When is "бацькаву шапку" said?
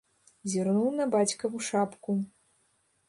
1.15-2.11